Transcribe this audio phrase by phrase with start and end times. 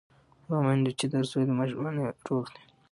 [0.45, 2.63] هغه میندو چې درس ویلی، ماشومان یې روغ دي.